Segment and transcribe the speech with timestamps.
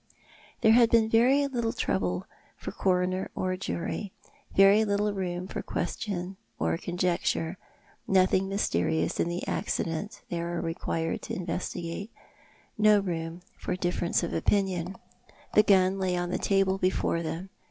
[0.61, 2.25] There had been very little trouble
[2.57, 4.11] for coroner or jury,
[4.55, 7.59] very little room for question or conjecture,
[8.07, 12.09] nothing mysterious in the accident they were required to investigate,
[12.79, 14.95] no room for difference of opinion.
[15.53, 17.51] The gun lay on the table before them.